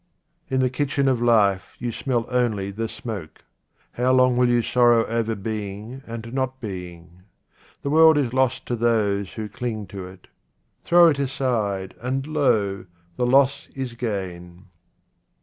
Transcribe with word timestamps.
In 0.49 0.61
the 0.61 0.69
kitchen 0.71 1.07
of 1.07 1.21
life 1.21 1.75
you 1.77 1.91
smell 1.91 2.25
only 2.29 2.71
the 2.71 2.87
smoke. 2.87 3.43
How 3.91 4.11
long 4.13 4.35
will 4.35 4.49
you 4.49 4.63
sorrow 4.63 5.05
over 5.05 5.35
being 5.35 6.01
and 6.07 6.33
not 6.33 6.59
being? 6.59 7.21
This 7.83 7.91
world 7.91 8.17
is 8.17 8.33
loss 8.33 8.59
to 8.61 8.75
those 8.75 9.33
who 9.33 9.47
cling 9.47 9.85
to 9.93 10.07
it. 10.07 10.27
Throw 10.83 11.09
it 11.09 11.19
aside, 11.19 11.93
and 12.01 12.25
lo! 12.25 12.87
the 13.15 13.27
loss 13.27 13.67
is 13.75 13.93
gain. 13.93 14.69